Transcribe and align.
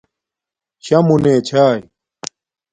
شݳ 0.85 0.97
مُنݺ 1.07 1.33
چھݳئی. 1.47 1.79